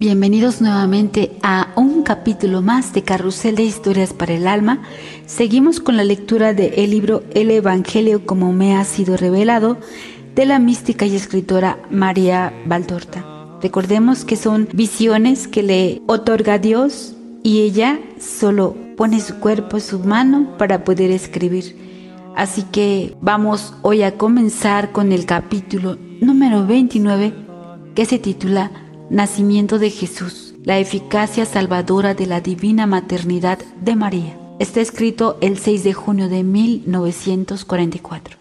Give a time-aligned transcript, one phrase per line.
[0.00, 4.80] Bienvenidos nuevamente a un capítulo más de Carrusel de Historias para el Alma.
[5.26, 9.76] Seguimos con la lectura del libro El Evangelio como me ha sido revelado
[10.36, 13.24] de la mística y escritora María Valdorta.
[13.60, 19.98] Recordemos que son visiones que le otorga Dios y ella solo pone su cuerpo, su
[19.98, 21.74] mano para poder escribir.
[22.36, 27.34] Así que vamos hoy a comenzar con el capítulo número 29
[27.96, 28.70] que se titula
[29.10, 34.38] Nacimiento de Jesús, la eficacia salvadora de la divina maternidad de María.
[34.58, 38.36] Está escrito el 6 de junio de 1944.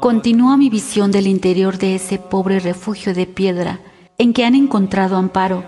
[0.00, 3.80] Continúa mi visión del interior de ese pobre refugio de piedra
[4.16, 5.62] en que han encontrado amparo,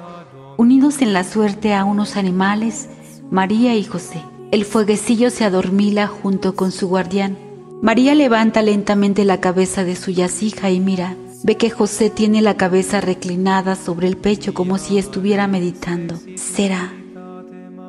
[0.56, 2.88] unidos en la suerte a unos animales,
[3.30, 4.22] María y José.
[4.52, 7.36] El fueguecillo se adormila junto con su guardián.
[7.82, 11.14] María levanta lentamente la cabeza de su yacija y mira.
[11.42, 16.16] Ve que José tiene la cabeza reclinada sobre el pecho como si estuviera meditando.
[16.36, 16.92] Será,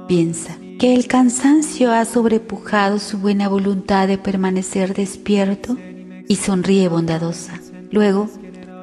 [0.08, 5.76] piensa, que el cansancio ha sobrepujado su buena voluntad de permanecer despierto
[6.30, 7.60] y sonríe bondadosa.
[7.92, 8.30] Luego,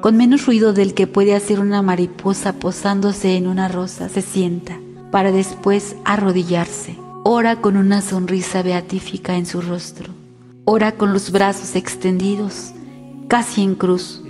[0.01, 4.79] con menos ruido del que puede hacer una mariposa posándose en una rosa, se sienta,
[5.11, 6.95] para después arrodillarse.
[7.23, 10.13] Ora con una sonrisa beatífica en su rostro.
[10.63, 12.71] Ora con los brazos extendidos,
[13.27, 14.21] casi en cruz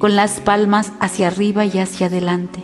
[0.00, 2.58] con las palmas hacia arriba y hacia adelante,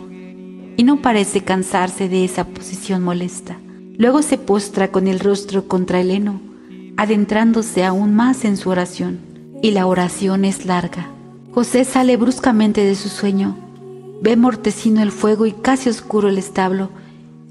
[0.75, 3.57] y no parece cansarse de esa posición molesta.
[3.95, 6.41] Luego se postra con el rostro contra el heno,
[6.97, 9.19] adentrándose aún más en su oración,
[9.61, 11.11] y la oración es larga.
[11.53, 13.55] José sale bruscamente de su sueño,
[14.19, 16.89] ve mortecino el fuego y casi oscuro el establo,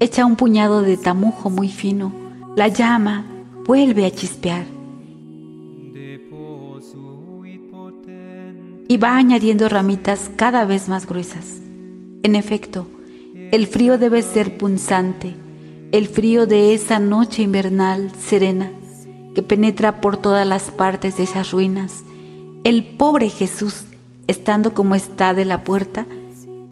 [0.01, 2.11] echa un puñado de tamujo muy fino,
[2.57, 3.23] la llama
[3.65, 4.76] vuelve a chispear
[8.87, 11.59] y va añadiendo ramitas cada vez más gruesas.
[12.23, 12.87] En efecto,
[13.51, 15.35] el frío debe ser punzante,
[15.91, 18.71] el frío de esa noche invernal serena
[19.35, 22.03] que penetra por todas las partes de esas ruinas.
[22.63, 23.83] El pobre Jesús,
[24.25, 26.05] estando como está de la puerta,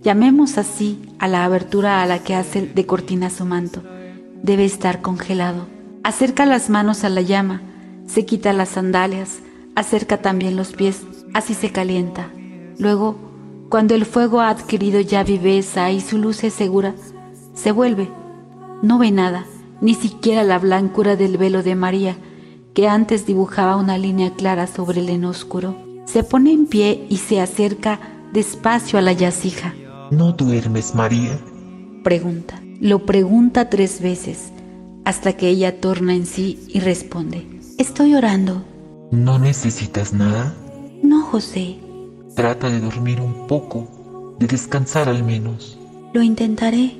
[0.02, 3.84] llamemos así a la abertura a la que hace de cortina su manto,
[4.42, 5.68] debe estar congelado.
[6.04, 7.62] Acerca las manos a la llama,
[8.08, 9.40] se quita las sandalias,
[9.76, 11.04] acerca también los pies
[11.36, 12.30] así se calienta.
[12.80, 13.18] Luego,
[13.68, 16.96] cuando el fuego ha adquirido ya viveza y su luz es segura,
[17.54, 18.10] se vuelve.
[18.82, 19.46] No ve nada,
[19.82, 22.16] ni siquiera la blancura del velo de María,
[22.74, 25.76] que antes dibujaba una línea clara sobre el heno oscuro.
[26.06, 28.00] Se pone en pie y se acerca
[28.32, 29.74] despacio a la yacija.
[30.12, 31.38] ¿No duermes, María?
[32.02, 32.62] Pregunta.
[32.80, 34.54] Lo pregunta tres veces,
[35.04, 37.46] hasta que ella torna en sí y responde.
[37.78, 38.64] Estoy orando.
[39.12, 40.54] ¿No necesitas nada?
[41.06, 41.78] No, José.
[42.36, 45.78] Trata de dormir un poco, de descansar al menos.
[46.14, 46.96] Lo intentaré,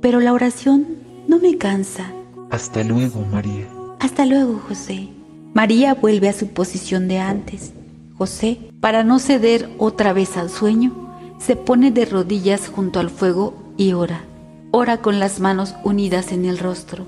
[0.00, 0.86] pero la oración
[1.26, 2.12] no me cansa.
[2.50, 3.66] Hasta luego, María.
[3.98, 5.08] Hasta luego, José.
[5.52, 7.72] María vuelve a su posición de antes.
[8.16, 10.92] José, para no ceder otra vez al sueño,
[11.38, 14.24] se pone de rodillas junto al fuego y ora.
[14.70, 17.04] Ora con las manos unidas en el rostro.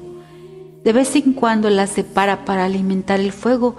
[0.83, 3.77] De vez en cuando las separa para alimentar el fuego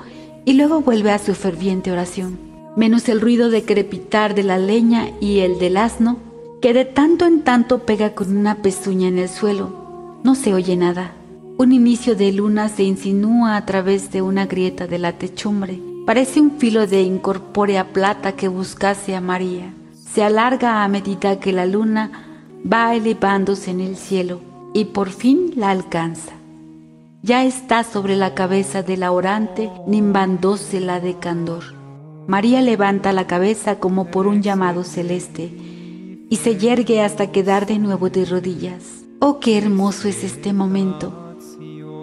[0.47, 2.39] y luego vuelve a su ferviente oración,
[2.77, 6.19] menos el ruido de crepitar de la leña y el del asno,
[6.61, 10.21] que de tanto en tanto pega con una pezuña en el suelo.
[10.23, 11.11] No se oye nada.
[11.57, 15.81] Un inicio de luna se insinúa a través de una grieta de la techumbre.
[16.05, 19.73] Parece un filo de incorpórea plata que buscase a María.
[20.13, 24.39] Se alarga a medida que la luna va elevándose en el cielo
[24.73, 26.36] y por fin la alcanza
[27.27, 31.75] ya está sobre la cabeza de la orante, nimbandósela de candor.
[32.25, 35.51] María levanta la cabeza como por un llamado celeste
[36.29, 39.03] y se yergue hasta quedar de nuevo de rodillas.
[39.19, 41.35] Oh, qué hermoso es este momento.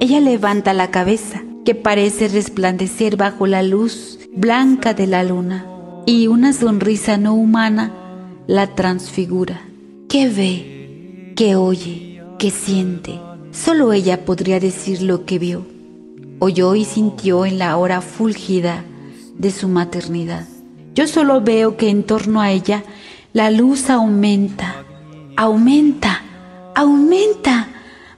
[0.02, 5.64] Ella levanta la cabeza, que parece resplandecer bajo la luz blanca de la luna,
[6.04, 7.94] y una sonrisa no humana
[8.46, 9.62] la transfigura.
[10.06, 11.32] ¿Qué ve?
[11.34, 12.22] ¿Qué oye?
[12.38, 13.23] ¿Qué siente?
[13.54, 15.64] Solo ella podría decir lo que vio,
[16.40, 18.84] oyó y sintió en la hora fúlgida
[19.38, 20.44] de su maternidad.
[20.92, 22.82] Yo solo veo que en torno a ella
[23.32, 24.84] la luz aumenta,
[25.36, 26.20] aumenta,
[26.74, 27.68] aumenta,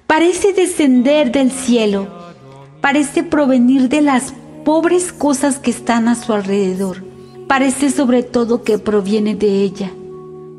[0.07, 2.09] parece descender del cielo,
[2.81, 4.33] parece provenir de las
[4.65, 7.05] pobres cosas que están a su alrededor,
[7.47, 9.93] parece sobre todo que proviene de ella.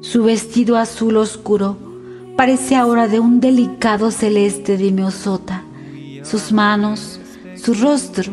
[0.02, 1.87] Su vestido azul oscuro
[2.38, 5.64] parece ahora de un delicado celeste de miosota.
[6.24, 7.20] Sus manos,
[7.56, 8.32] su rostro,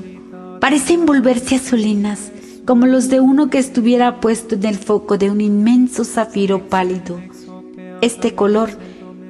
[0.61, 2.31] parecen volverse azulinas,
[2.67, 7.19] como los de uno que estuviera puesto en el foco de un inmenso zafiro pálido.
[8.03, 8.71] Este color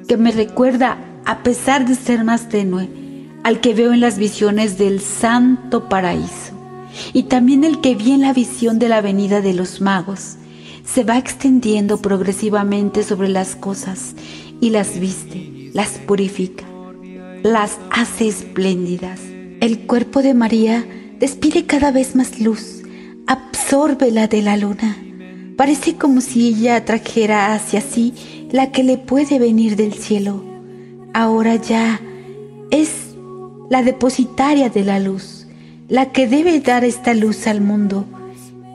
[0.09, 2.89] que me recuerda, a pesar de ser más tenue,
[3.43, 6.51] al que veo en las visiones del santo paraíso,
[7.13, 10.35] y también el que vi en la visión de la venida de los magos,
[10.83, 14.15] se va extendiendo progresivamente sobre las cosas
[14.61, 16.65] y las viste, las purifica,
[17.43, 19.19] las hace espléndidas.
[19.61, 20.85] El cuerpo de María
[21.19, 22.83] despide cada vez más luz,
[23.27, 24.97] absorbe la de la luna.
[25.57, 28.13] Parece como si ella trajera hacia sí
[28.51, 30.43] la que le puede venir del cielo.
[31.13, 31.99] Ahora ya
[32.71, 33.15] es
[33.69, 35.47] la depositaria de la luz,
[35.87, 38.05] la que debe dar esta luz al mundo,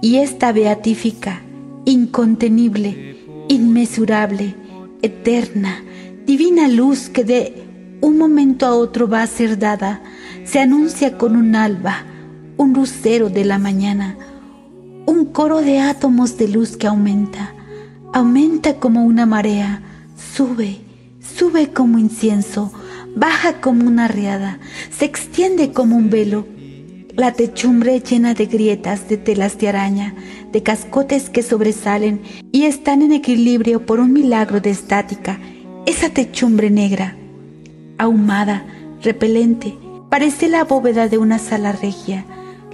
[0.02, 1.42] y esta beatífica,
[1.84, 3.16] incontenible,
[3.48, 4.54] inmesurable,
[5.02, 5.82] eterna,
[6.26, 7.62] divina luz que de
[8.00, 10.02] un momento a otro va a ser dada,
[10.44, 12.05] se anuncia con un alba,
[12.56, 14.17] un lucero de la mañana,
[15.06, 17.55] un coro de átomos de luz que aumenta,
[18.12, 19.82] aumenta como una marea,
[20.35, 20.79] sube,
[21.20, 22.73] sube como incienso,
[23.17, 24.58] baja como una riada,
[24.91, 26.47] se extiende como un velo.
[27.17, 30.14] La techumbre llena de grietas, de telas de araña,
[30.52, 32.20] de cascotes que sobresalen
[32.52, 35.38] y están en equilibrio por un milagro de estática.
[35.87, 37.17] Esa techumbre negra,
[37.99, 38.64] ahumada,
[39.02, 39.76] repelente,
[40.08, 42.25] parece la bóveda de una sala regia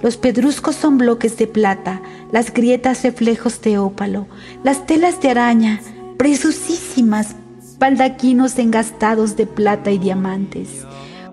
[0.01, 2.01] los pedruscos son bloques de plata,
[2.31, 4.27] las grietas reflejos de ópalo,
[4.63, 5.81] las telas de araña,
[6.17, 7.35] preciosísimas,
[7.79, 10.85] baldaquinos engastados de plata y diamantes.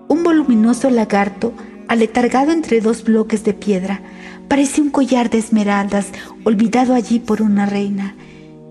[0.07, 1.53] Un voluminoso lagarto,
[1.87, 4.01] aletargado entre dos bloques de piedra,
[4.47, 6.07] parece un collar de esmeraldas
[6.43, 8.15] olvidado allí por una reina,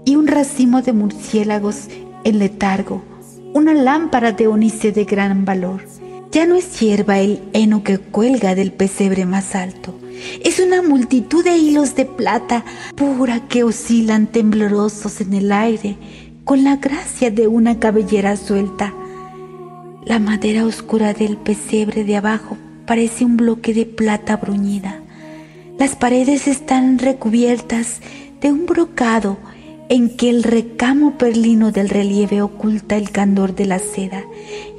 [0.05, 1.89] y un racimo de murciélagos
[2.25, 3.03] en letargo,
[3.55, 5.83] una lámpara de onice de gran valor.
[6.31, 9.99] Ya no es hierba el heno que cuelga del pesebre más alto.
[10.43, 12.65] Es una multitud de hilos de plata
[12.97, 15.97] pura que oscilan temblorosos en el aire
[16.45, 18.93] con la gracia de una cabellera suelta.
[20.05, 25.04] La madera oscura del pesebre de abajo parece un bloque de plata bruñida.
[25.79, 28.01] Las paredes están recubiertas
[28.41, 29.39] de un brocado
[29.89, 34.25] en que el recamo perlino del relieve oculta el candor de la seda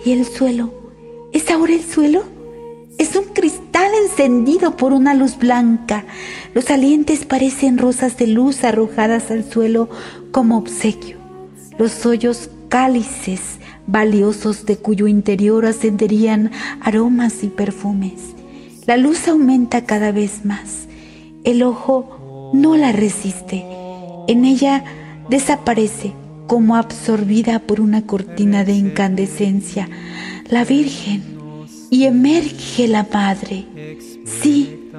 [0.04, 0.86] y el suelo
[1.36, 2.24] ¿Es ahora el suelo?
[2.98, 6.06] Es un cristal encendido por una luz blanca.
[6.54, 9.90] Los salientes parecen rosas de luz arrojadas al suelo
[10.32, 11.18] como obsequio.
[11.78, 18.35] Los hoyos cálices valiosos de cuyo interior ascenderían aromas y perfumes.
[18.88, 20.88] La luz aumenta cada vez más.
[21.44, 23.66] El ojo no la resiste.
[24.28, 24.84] En ella
[25.28, 26.14] desaparece
[26.46, 29.90] como absorbida por una cortina de incandescencia
[30.52, 31.24] la Virgen
[31.90, 33.66] y emerge la Madre.
[34.24, 34.92] Sí,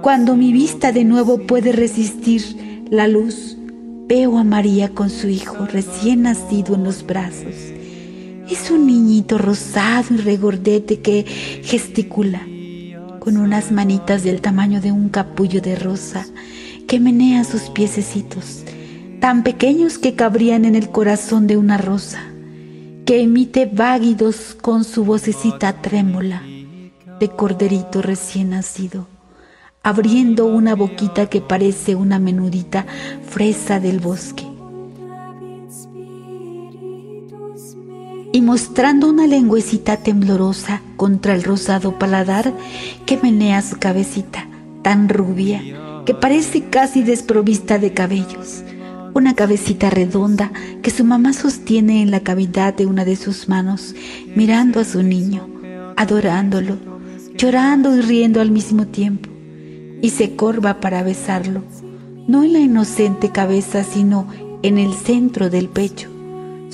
[0.00, 3.56] cuando mi vista de nuevo puede resistir la luz,
[4.06, 7.54] veo a María con su hijo recién nacido en los brazos.
[8.48, 11.24] Es un niñito rosado y regordete que
[11.64, 12.46] gesticula
[13.24, 16.26] con unas manitas del tamaño de un capullo de rosa
[16.86, 18.64] que menea sus piececitos,
[19.18, 22.22] tan pequeños que cabrían en el corazón de una rosa
[23.06, 26.42] que emite váguidos con su vocecita trémula
[27.18, 29.08] de corderito recién nacido,
[29.82, 32.84] abriendo una boquita que parece una menudita
[33.26, 34.53] fresa del bosque.
[38.34, 42.52] Y mostrando una lengüecita temblorosa contra el rosado paladar
[43.06, 44.48] que menea su cabecita,
[44.82, 45.62] tan rubia
[46.04, 48.64] que parece casi desprovista de cabellos.
[49.14, 50.50] Una cabecita redonda
[50.82, 53.94] que su mamá sostiene en la cavidad de una de sus manos,
[54.34, 55.48] mirando a su niño,
[55.96, 56.76] adorándolo,
[57.36, 59.30] llorando y riendo al mismo tiempo,
[60.02, 61.62] y se corva para besarlo,
[62.26, 64.26] no en la inocente cabeza, sino
[64.64, 66.10] en el centro del pecho,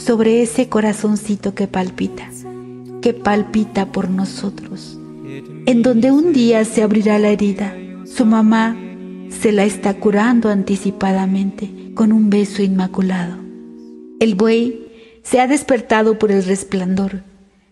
[0.00, 2.30] sobre ese corazoncito que palpita,
[3.02, 4.98] que palpita por nosotros,
[5.66, 7.74] en donde un día se abrirá la herida.
[8.06, 8.76] Su mamá
[9.28, 13.36] se la está curando anticipadamente con un beso inmaculado.
[14.20, 14.86] El buey
[15.22, 17.22] se ha despertado por el resplandor.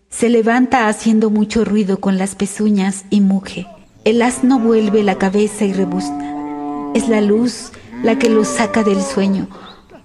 [0.09, 3.67] Se levanta haciendo mucho ruido con las pezuñas y muge.
[4.05, 6.91] El asno vuelve la cabeza y rebuzna.
[6.93, 7.71] Es la luz
[8.03, 9.47] la que lo saca del sueño,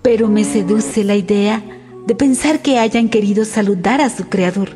[0.02, 1.62] pero me seduce la idea
[2.06, 4.70] de pensar que hayan querido saludar a su Creador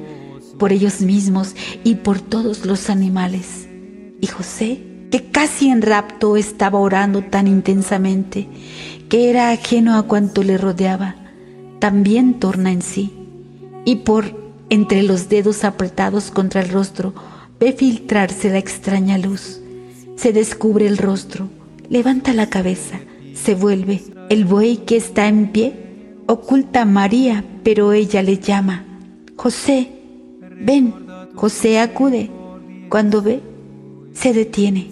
[0.59, 1.55] por ellos mismos
[1.85, 3.69] y por todos los animales.
[4.21, 8.49] Y José, que casi en rapto estaba orando tan intensamente
[9.09, 11.17] que era ajeno a cuanto le rodeaba,
[11.79, 13.13] también torna en sí,
[13.85, 14.37] y por
[14.71, 17.15] entre los dedos apretados contra el rostro
[17.59, 19.61] ve filtrarse la extraña luz.
[20.17, 21.49] Se descubre el rostro,
[21.89, 23.01] levanta la cabeza,
[23.35, 24.03] se vuelve.
[24.29, 25.88] El buey que está en pie
[26.29, 28.85] oculta a María, pero ella le llama,
[29.35, 29.89] José,
[30.61, 30.93] ven,
[31.35, 32.31] José acude.
[32.91, 33.41] Cuando ve,
[34.13, 34.91] se detiene,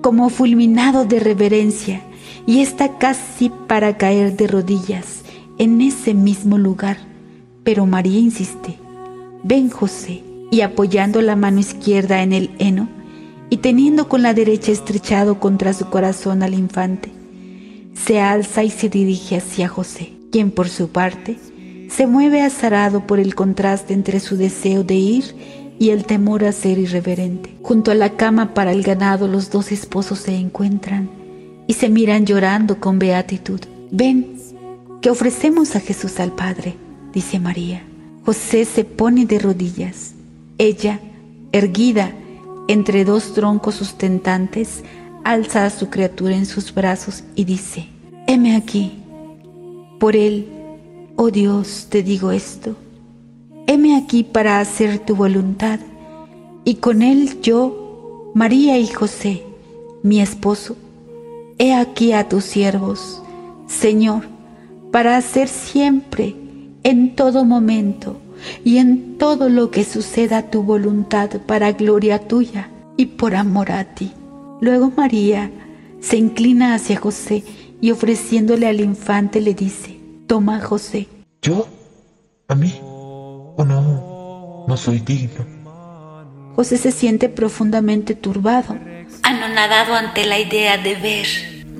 [0.00, 2.02] como fulminado de reverencia,
[2.46, 5.22] y está casi para caer de rodillas
[5.58, 6.98] en ese mismo lugar.
[7.64, 8.78] Pero María insiste,
[9.42, 12.88] ven José, y apoyando la mano izquierda en el heno,
[13.50, 17.10] y teniendo con la derecha estrechado contra su corazón al infante,
[17.94, 21.36] se alza y se dirige hacia José, quien por su parte
[21.88, 25.34] se mueve azarado por el contraste entre su deseo de ir
[25.78, 27.56] y el temor a ser irreverente.
[27.62, 31.08] Junto a la cama para el ganado los dos esposos se encuentran
[31.66, 33.60] y se miran llorando con beatitud.
[33.90, 34.36] Ven,
[35.00, 36.74] que ofrecemos a Jesús al Padre,
[37.12, 37.82] dice María.
[38.24, 40.14] José se pone de rodillas.
[40.58, 41.00] Ella,
[41.52, 42.12] erguida
[42.68, 44.82] entre dos troncos sustentantes,
[45.24, 47.88] alza a su criatura en sus brazos y dice,
[48.26, 49.02] heme aquí.
[49.98, 50.46] Por él,
[51.16, 52.76] oh Dios, te digo esto.
[53.66, 55.80] Heme aquí para hacer tu voluntad.
[56.64, 59.42] Y con él yo, María y José,
[60.02, 60.76] mi esposo,
[61.58, 63.22] he aquí a tus siervos,
[63.66, 64.22] Señor,
[64.92, 66.36] para hacer siempre,
[66.84, 68.16] en todo momento
[68.64, 73.84] y en todo lo que suceda tu voluntad para gloria tuya y por amor a
[73.84, 74.12] ti.
[74.60, 75.50] Luego María
[76.00, 77.42] se inclina hacia José
[77.80, 81.08] y ofreciéndole al infante le dice, toma José.
[81.42, 81.68] ¿Yo?
[82.48, 82.78] ¿A mí?
[82.82, 84.64] ¿O no?
[84.66, 85.44] No soy digno.
[86.56, 88.76] José se siente profundamente turbado,
[89.22, 91.26] anonadado ante la idea de ver,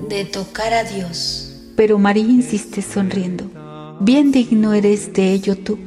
[0.07, 1.71] de tocar a Dios.
[1.75, 5.77] Pero María insiste sonriendo, bien digno eres de ello tú,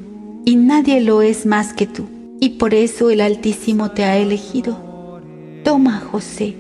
[0.45, 2.07] y nadie lo es más que tú,
[2.39, 5.21] y por eso el Altísimo te ha elegido.
[5.65, 6.57] Toma, José,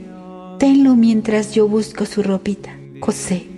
[0.59, 2.79] tenlo mientras yo busco su ropita.
[3.03, 3.49] José,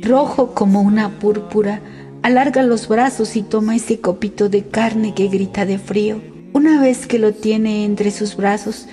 [0.00, 1.82] rojo como una púrpura,
[2.22, 6.22] alarga los brazos y toma ese copito de carne que grita de frío.
[6.54, 8.86] Una vez que lo tiene entre sus brazos,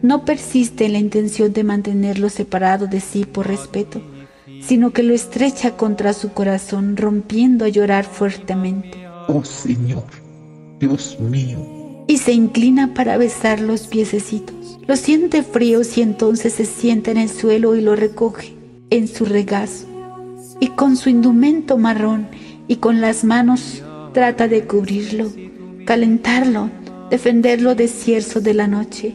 [0.00, 4.00] no persiste en la intención de mantenerlo separado de sí por respeto,
[4.62, 8.96] sino que lo estrecha contra su corazón, rompiendo a llorar fuertemente.
[9.28, 10.06] Oh Señor,
[10.80, 11.58] Dios mío.
[12.06, 14.80] Y se inclina para besar los piececitos.
[14.86, 19.24] Lo siente fríos y entonces se sienta en el suelo y lo recoge en su
[19.24, 19.86] regazo.
[20.60, 22.28] Y con su indumento marrón
[22.68, 25.30] y con las manos trata de cubrirlo,
[25.84, 26.70] calentarlo,
[27.10, 29.14] defenderlo de cierzo de la noche.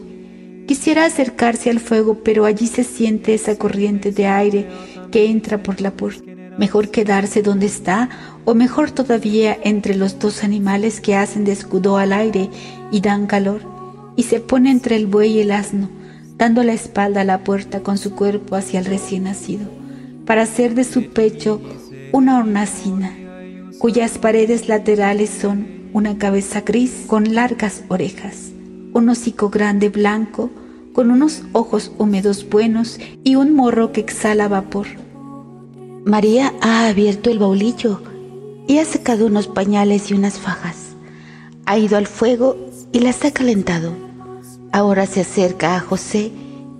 [0.67, 4.67] Quisiera acercarse al fuego, pero allí se siente esa corriente de aire
[5.11, 6.23] que entra por la puerta.
[6.59, 8.09] Mejor quedarse donde está,
[8.45, 12.49] o mejor todavía entre los dos animales que hacen de escudo al aire
[12.91, 13.61] y dan calor
[14.15, 15.89] y se pone entre el buey y el asno,
[16.39, 19.67] dando la espalda a la puerta con su cuerpo hacia el recién nacido,
[20.25, 21.61] para hacer de su pecho
[22.13, 23.13] una hornacina,
[23.77, 28.51] cuyas paredes laterales son una cabeza gris con largas orejas,
[28.93, 30.49] un hocico grande blanco
[30.93, 34.87] con unos ojos húmedos buenos y un morro que exhala vapor.
[36.05, 38.01] María ha abierto el baulillo
[38.65, 40.95] y ha sacado unos pañales y unas fajas.
[41.65, 42.55] Ha ido al fuego
[42.93, 44.08] y las ha calentado
[44.71, 46.31] Ahora se acerca a José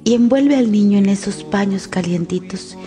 [0.03, 2.77] y envuelve al niño en esos paños calientitos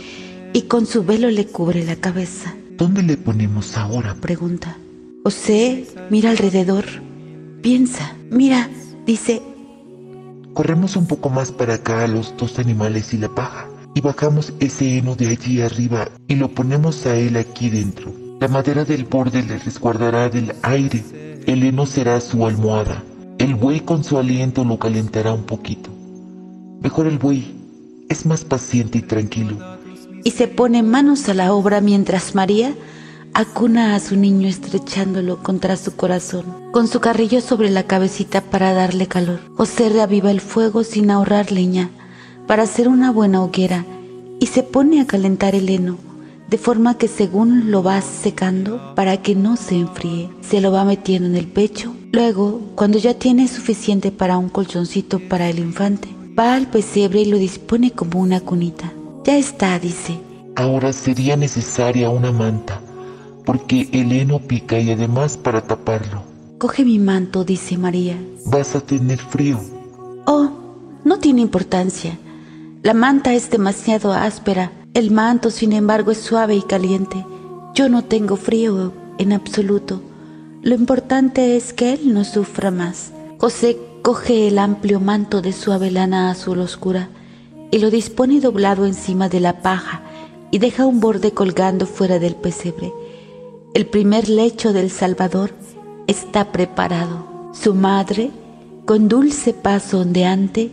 [0.53, 2.55] y con su velo le cubre la cabeza.
[2.77, 4.15] ¿Dónde le ponemos ahora?
[4.21, 4.77] Pregunta.
[5.25, 6.85] José mira alrededor,
[7.63, 8.71] piensa, mira,
[9.07, 9.43] dice.
[10.53, 14.53] Corremos un poco más para acá a los dos animales y la paja y bajamos
[14.61, 18.13] ese heno de allí arriba y lo ponemos a él aquí dentro.
[18.41, 21.05] La madera del borde le resguardará del aire,
[21.47, 23.05] el heno será su almohada.
[23.43, 25.91] El buey con su aliento lo calentará un poquito.
[26.81, 27.53] Mejor el buey,
[28.09, 29.59] es más paciente y tranquilo.
[30.23, 32.73] Y se pone manos a la obra mientras María
[33.35, 38.75] acuna a su niño estrechándolo contra su corazón, con su carrillo sobre la cabecita para
[38.75, 39.41] darle calor.
[39.57, 41.91] José reaviva el fuego sin ahorrar leña
[42.47, 43.85] para hacer una buena hoguera
[44.39, 45.99] y se pone a calentar el heno
[46.53, 50.85] de forma que según lo vas secando, para que no se enfríe, se lo va
[50.85, 51.95] metiendo en el pecho.
[52.13, 57.25] Luego, cuando ya tiene suficiente para un colchoncito para el infante, va al pesebre y
[57.25, 58.93] lo dispone como una cunita.
[59.25, 60.19] Ya está, dice.
[60.55, 62.83] Ahora sería necesaria una manta,
[63.47, 66.23] porque el heno pica y además para taparlo.
[66.59, 68.23] Coge mi manto, dice María.
[68.45, 69.59] Vas a tener frío.
[70.27, 70.51] Oh,
[71.03, 72.19] no tiene importancia.
[72.83, 77.25] La manta es demasiado áspera el manto, sin embargo, es suave y caliente.
[77.75, 80.03] Yo no tengo frío en absoluto.
[80.61, 83.11] Lo importante es que él no sufra más.
[83.39, 87.09] José coge el amplio manto de suave lana azul oscura
[87.71, 90.03] y lo dispone doblado encima de la paja
[90.51, 92.93] y deja un borde colgando fuera del pesebre.
[93.73, 95.53] El primer lecho del Salvador
[96.07, 97.51] está preparado.
[97.55, 98.31] Su madre,
[98.85, 100.71] con dulce paso ondeante,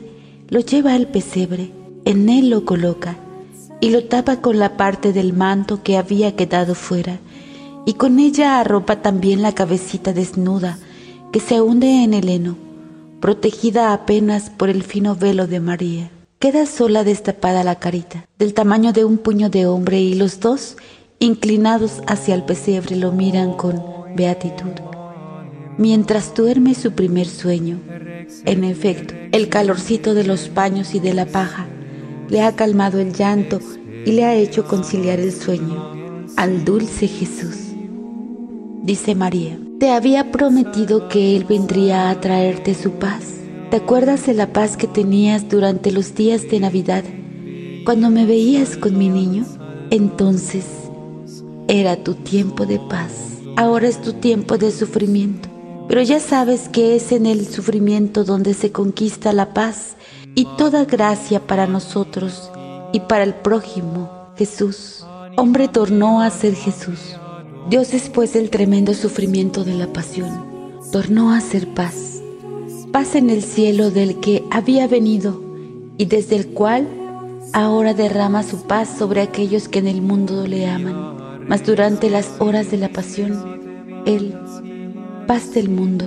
[0.49, 1.71] lo lleva al pesebre,
[2.03, 3.15] en él lo coloca
[3.81, 7.19] y lo tapa con la parte del manto que había quedado fuera,
[7.86, 10.77] y con ella arropa también la cabecita desnuda
[11.31, 12.57] que se hunde en el heno,
[13.21, 16.12] protegida apenas por el fino velo de María.
[16.39, 20.77] Queda sola destapada la carita, del tamaño de un puño de hombre, y los dos,
[21.19, 23.81] inclinados hacia el pesebre, lo miran con
[24.15, 24.71] beatitud.
[25.77, 27.79] Mientras duerme su primer sueño,
[28.45, 31.67] en efecto, el calorcito de los paños y de la paja
[32.29, 33.59] le ha calmado el llanto
[34.05, 37.57] y le ha hecho conciliar el sueño al dulce Jesús.
[38.83, 43.24] Dice María, te había prometido que Él vendría a traerte su paz.
[43.69, 47.03] ¿Te acuerdas de la paz que tenías durante los días de Navidad,
[47.86, 49.45] cuando me veías con mi niño?
[49.91, 50.65] Entonces
[51.67, 53.12] era tu tiempo de paz.
[53.55, 55.50] Ahora es tu tiempo de sufrimiento.
[55.88, 59.95] Pero ya sabes que es en el sufrimiento donde se conquista la paz
[60.36, 62.51] y toda gracia para nosotros
[62.93, 65.05] y para el prójimo, Jesús.
[65.38, 67.15] Hombre tornó a ser Jesús.
[67.69, 72.21] Dios después del tremendo sufrimiento de la pasión, tornó a ser paz.
[72.91, 75.41] Paz en el cielo del que había venido
[75.98, 76.88] y desde el cual
[77.53, 81.45] ahora derrama su paz sobre aquellos que en el mundo le aman.
[81.48, 84.36] Mas durante las horas de la pasión, Él,
[85.27, 86.05] paz del mundo,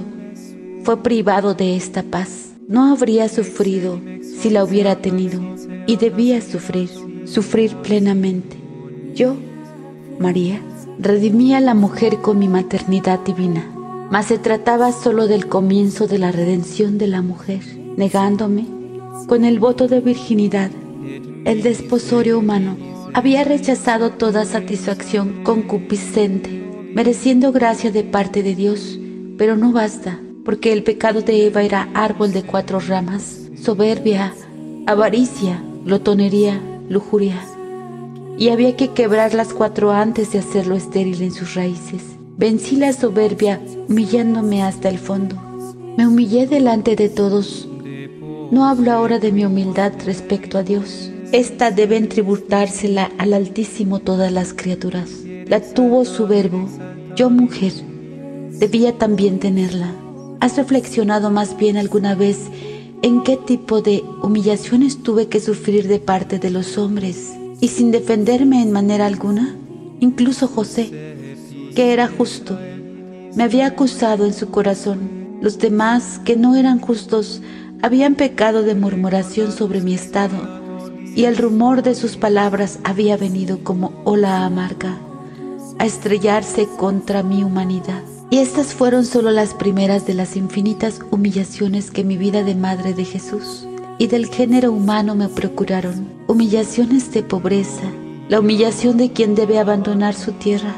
[0.85, 2.52] fue privado de esta paz.
[2.73, 5.43] No habría sufrido si la hubiera tenido
[5.87, 6.89] y debía sufrir,
[7.27, 8.57] sufrir plenamente.
[9.15, 9.37] Yo,
[10.19, 10.59] María,
[10.99, 13.71] redimí a la mujer con mi maternidad divina,
[14.11, 17.61] mas se trataba solo del comienzo de la redención de la mujer,
[17.99, 18.65] negándome,
[19.27, 20.71] con el voto de virginidad,
[21.45, 22.79] el desposorio humano.
[23.13, 26.49] Había rechazado toda satisfacción concupiscente,
[26.95, 28.99] mereciendo gracia de parte de Dios,
[29.37, 34.35] pero no basta, porque el pecado de Eva era árbol de cuatro ramas soberbia,
[34.87, 37.41] avaricia, glotonería, lujuria.
[38.37, 42.03] Y había que quebrar las cuatro antes de hacerlo estéril en sus raíces.
[42.37, 45.37] Vencí la soberbia humillándome hasta el fondo.
[45.97, 47.69] Me humillé delante de todos.
[48.51, 51.13] No hablo ahora de mi humildad respecto a Dios.
[51.31, 55.09] Esta deben tributársela al Altísimo todas las criaturas.
[55.47, 56.69] La tuvo su verbo.
[57.15, 57.73] Yo, mujer,
[58.51, 60.02] debía también tenerla.
[60.43, 62.51] ¿Has reflexionado más bien alguna vez
[63.01, 67.93] en qué tipo de humillaciones tuve que sufrir de parte de los hombres y sin
[67.93, 69.55] defenderme en manera alguna.
[70.01, 70.91] Incluso José,
[71.77, 72.59] que era justo,
[73.37, 75.39] me había acusado en su corazón.
[75.41, 77.41] Los demás, que no eran justos,
[77.81, 80.61] habían pecado de murmuración sobre mi estado,
[81.15, 84.99] y el rumor de sus palabras había venido como ola amarga
[85.79, 88.03] a estrellarse contra mi humanidad.
[88.33, 92.95] Y estas fueron solo las primeras de las infinitas humillaciones que mi vida de madre
[92.95, 93.69] de Jesús
[93.99, 96.09] y del género humano me procuraron.
[96.29, 97.83] Humillaciones de pobreza,
[98.31, 100.75] la humillación de quien debe abandonar su tierra,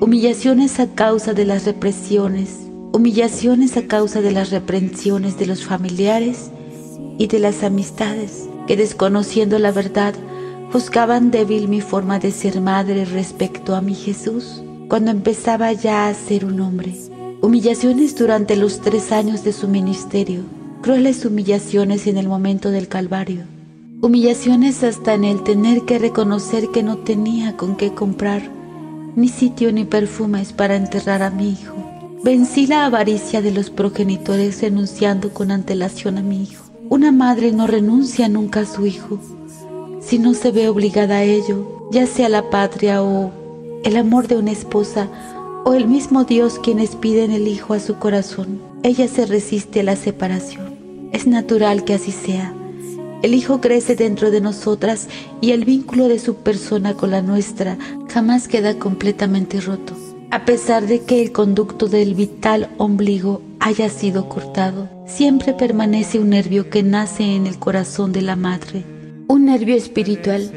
[0.00, 6.50] humillaciones a causa de las represiones, humillaciones a causa de las reprensiones de los familiares
[7.16, 10.12] y de las amistades que desconociendo la verdad
[10.74, 16.14] juzgaban débil mi forma de ser madre respecto a mi Jesús cuando empezaba ya a
[16.14, 16.94] ser un hombre.
[17.40, 20.42] Humillaciones durante los tres años de su ministerio,
[20.82, 23.44] crueles humillaciones en el momento del Calvario,
[24.00, 28.42] humillaciones hasta en el tener que reconocer que no tenía con qué comprar
[29.14, 31.74] ni sitio ni perfumes para enterrar a mi hijo.
[32.24, 36.64] Vencí la avaricia de los progenitores renunciando con antelación a mi hijo.
[36.88, 39.20] Una madre no renuncia nunca a su hijo
[40.08, 43.30] si no se ve obligada a ello, ya sea la patria o
[43.84, 45.08] el amor de una esposa
[45.64, 48.60] o el mismo Dios quienes piden el Hijo a su corazón.
[48.82, 50.78] Ella se resiste a la separación.
[51.12, 52.54] Es natural que así sea.
[53.22, 55.08] El Hijo crece dentro de nosotras
[55.40, 57.76] y el vínculo de su persona con la nuestra
[58.08, 59.94] jamás queda completamente roto.
[60.30, 66.30] A pesar de que el conducto del vital ombligo haya sido cortado, siempre permanece un
[66.30, 68.84] nervio que nace en el corazón de la madre,
[69.26, 70.50] un nervio espiritual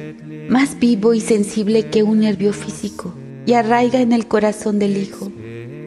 [0.51, 3.13] más vivo y sensible que un nervio físico,
[3.45, 5.31] y arraiga en el corazón del Hijo,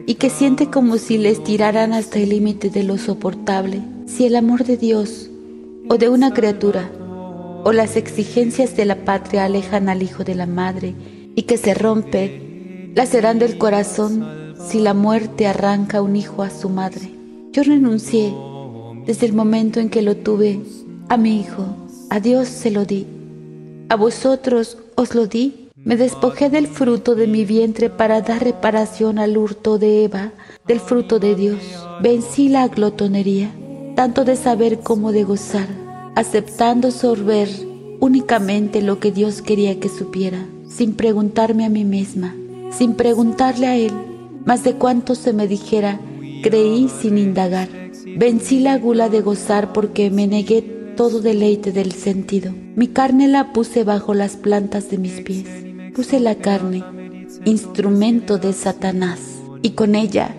[0.07, 4.35] y que siente como si le estiraran hasta el límite de lo soportable, si el
[4.35, 5.29] amor de Dios
[5.87, 6.89] o de una criatura
[7.63, 10.95] o las exigencias de la patria alejan al hijo de la madre
[11.35, 16.69] y que se rompe, lacerando el corazón si la muerte arranca un hijo a su
[16.69, 17.11] madre.
[17.51, 18.33] Yo renuncié
[19.05, 20.59] desde el momento en que lo tuve
[21.07, 21.67] a mi hijo,
[22.09, 23.05] a Dios se lo di
[23.89, 29.19] a vosotros os lo di Me despojé del fruto de mi vientre para dar reparación
[29.19, 30.31] al hurto de Eva,
[30.67, 31.61] del fruto de Dios.
[32.01, 33.51] Vencí la glotonería,
[33.95, 35.67] tanto de saber como de gozar,
[36.15, 37.49] aceptando sorber
[37.99, 42.35] únicamente lo que Dios quería que supiera, sin preguntarme a mí misma,
[42.71, 43.91] sin preguntarle a Él,
[44.43, 45.99] más de cuánto se me dijera,
[46.41, 47.69] creí sin indagar.
[48.17, 50.61] Vencí la gula de gozar porque me negué
[50.95, 52.53] todo deleite del sentido.
[52.75, 55.45] Mi carne la puse bajo las plantas de mis pies.
[55.93, 56.83] Puse la carne,
[57.45, 59.19] instrumento de Satanás,
[59.61, 60.35] y con ella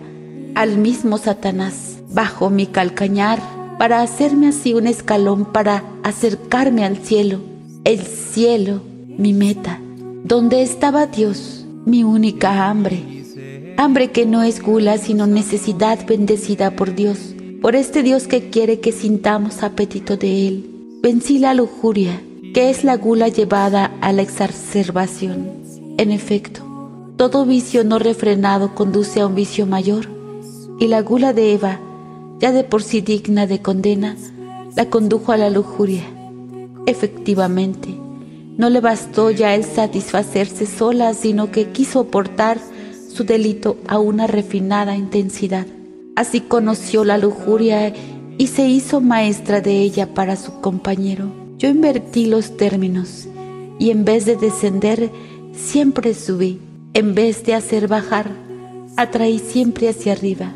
[0.55, 3.41] al mismo Satanás, bajo mi calcañar,
[3.79, 7.41] para hacerme así un escalón para acercarme al cielo.
[7.85, 9.81] El cielo, mi meta,
[10.25, 13.03] donde estaba Dios, mi única hambre.
[13.77, 18.81] Hambre que no es gula, sino necesidad bendecida por Dios por este Dios que quiere
[18.81, 20.71] que sintamos apetito de Él.
[21.03, 22.21] Vencí la lujuria,
[22.55, 25.51] que es la gula llevada a la exacerbación.
[25.99, 26.63] En efecto,
[27.17, 30.09] todo vicio no refrenado conduce a un vicio mayor,
[30.79, 31.81] y la gula de Eva,
[32.39, 34.17] ya de por sí digna de condena,
[34.75, 36.05] la condujo a la lujuria.
[36.87, 37.89] Efectivamente,
[38.59, 42.59] no le bastó ya el satisfacerse sola, sino que quiso aportar
[43.13, 45.67] su delito a una refinada intensidad.
[46.17, 47.93] Así conoció la lujuria
[48.39, 51.31] y se hizo maestra de ella para su compañero.
[51.59, 53.29] Yo invertí los términos
[53.79, 55.11] y en vez de descender,
[55.53, 56.59] siempre subí.
[56.95, 58.31] En vez de hacer bajar,
[58.97, 60.55] atraí siempre hacia arriba.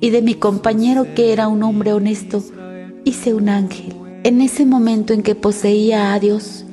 [0.00, 2.42] Y de mi compañero, que era un hombre honesto,
[3.04, 3.94] hice un ángel.
[4.22, 6.64] En ese momento en que poseía a Dios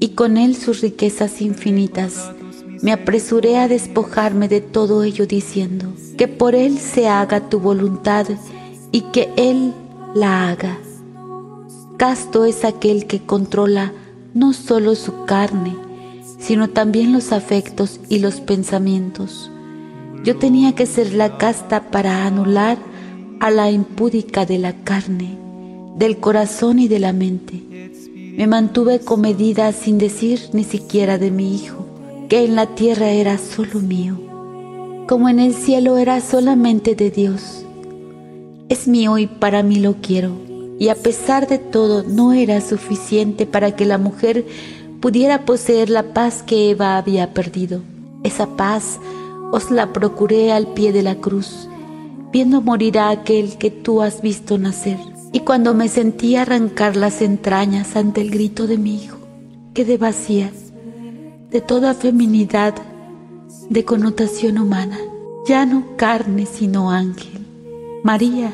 [0.00, 2.32] y con él sus riquezas infinitas,
[2.82, 8.26] me apresuré a despojarme de todo ello diciendo, que por Él se haga tu voluntad
[8.90, 9.72] y que Él
[10.14, 10.78] la haga.
[11.98, 13.92] Casto es aquel que controla
[14.32, 15.76] no solo su carne,
[16.38, 19.50] sino también los afectos y los pensamientos.
[20.24, 22.78] Yo tenía que ser la casta para anular
[23.40, 25.38] a la impúdica de la carne,
[25.96, 27.62] del corazón y de la mente.
[28.36, 31.89] Me mantuve comedida sin decir ni siquiera de mi hijo
[32.30, 34.16] que en la tierra era solo mío,
[35.08, 37.66] como en el cielo era solamente de Dios.
[38.68, 40.36] Es mío y para mí lo quiero,
[40.78, 44.46] y a pesar de todo no era suficiente para que la mujer
[45.00, 47.82] pudiera poseer la paz que Eva había perdido.
[48.22, 49.00] Esa paz
[49.50, 51.68] os la procuré al pie de la cruz,
[52.32, 54.98] viendo morir a aquel que tú has visto nacer.
[55.32, 59.18] Y cuando me sentí arrancar las entrañas ante el grito de mi hijo,
[59.74, 60.52] quedé vacía
[61.50, 62.74] de toda feminidad
[63.68, 64.98] de connotación humana,
[65.46, 67.44] ya no carne sino ángel.
[68.04, 68.52] María,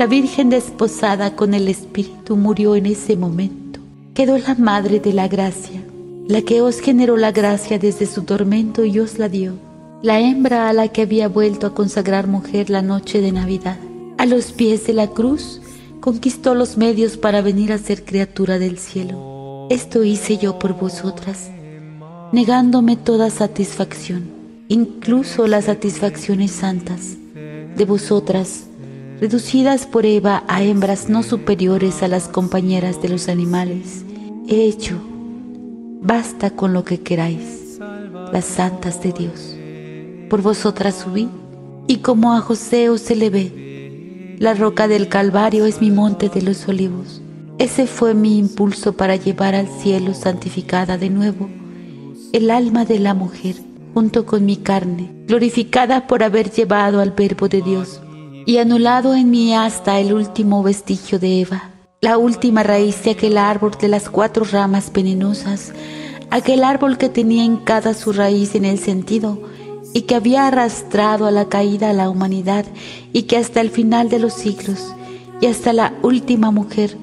[0.00, 3.78] la Virgen desposada con el Espíritu, murió en ese momento.
[4.14, 5.80] Quedó la Madre de la Gracia,
[6.26, 9.54] la que os generó la gracia desde su tormento y os la dio,
[10.02, 13.78] la hembra a la que había vuelto a consagrar mujer la noche de Navidad.
[14.18, 15.60] A los pies de la cruz
[16.00, 19.68] conquistó los medios para venir a ser criatura del cielo.
[19.70, 21.50] Esto hice yo por vosotras
[22.32, 24.24] negándome toda satisfacción,
[24.68, 28.64] incluso las satisfacciones santas de vosotras,
[29.20, 34.04] reducidas por Eva a hembras no superiores a las compañeras de los animales.
[34.48, 34.98] He hecho,
[36.00, 37.78] basta con lo que queráis,
[38.32, 39.54] las santas de Dios.
[40.30, 41.28] Por vosotras subí,
[41.86, 46.66] y como a José os elevé, la roca del Calvario es mi monte de los
[46.66, 47.20] olivos.
[47.58, 51.50] Ese fue mi impulso para llevar al cielo santificada de nuevo
[52.32, 53.56] el alma de la mujer
[53.92, 58.00] junto con mi carne, glorificada por haber llevado al Verbo de Dios
[58.46, 63.36] y anulado en mí hasta el último vestigio de Eva, la última raíz de aquel
[63.36, 65.72] árbol de las cuatro ramas venenosas,
[66.30, 69.38] aquel árbol que tenía en cada su raíz en el sentido
[69.92, 72.64] y que había arrastrado a la caída a la humanidad
[73.12, 74.94] y que hasta el final de los siglos
[75.42, 76.96] y hasta la última mujer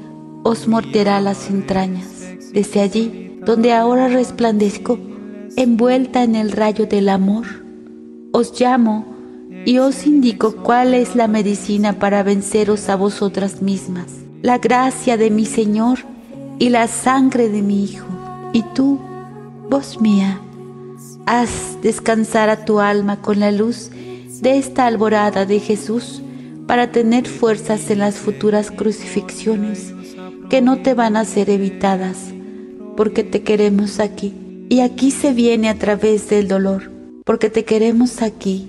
[0.43, 2.07] os morderá las entrañas.
[2.51, 4.97] Desde allí, donde ahora resplandezco,
[5.61, 7.45] envuelta en el rayo del amor.
[8.31, 9.05] Os llamo
[9.65, 14.05] y os indico cuál es la medicina para venceros a vosotras mismas,
[14.41, 15.99] la gracia de mi Señor
[16.59, 18.07] y la sangre de mi Hijo.
[18.53, 19.01] Y tú,
[19.69, 20.39] voz mía,
[21.25, 23.91] haz descansar a tu alma con la luz
[24.39, 26.21] de esta alborada de Jesús
[26.67, 29.93] para tener fuerzas en las futuras crucifixiones
[30.49, 32.33] que no te van a ser evitadas,
[32.95, 34.33] porque te queremos aquí
[34.69, 36.91] y aquí se viene a través del dolor,
[37.25, 38.67] porque te queremos aquí.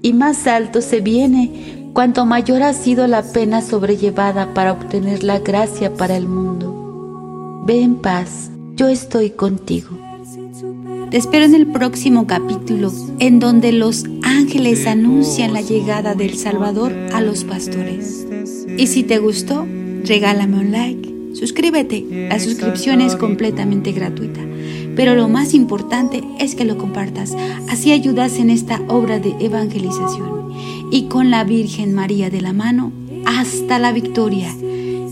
[0.00, 5.38] Y más alto se viene cuanto mayor ha sido la pena sobrellevada para obtener la
[5.40, 7.62] gracia para el mundo.
[7.66, 9.90] Ve en paz, yo estoy contigo.
[11.10, 16.92] Te espero en el próximo capítulo, en donde los ángeles anuncian la llegada del Salvador
[17.12, 18.26] a los pastores.
[18.76, 19.66] Y si te gustó,
[20.04, 22.28] regálame un like, suscríbete.
[22.30, 24.40] La suscripción es completamente gratuita.
[24.96, 27.36] Pero lo más importante es que lo compartas.
[27.68, 30.50] Así ayudas en esta obra de evangelización.
[30.90, 32.92] Y con la Virgen María de la mano,
[33.26, 34.54] hasta la victoria.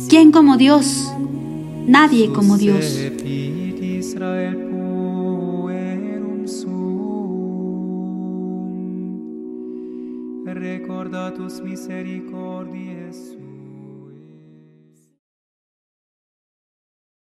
[0.08, 1.12] ¿Quién como Dios?
[1.86, 2.98] Nadie como Dios.
[10.46, 12.93] Recorda tus misericordias.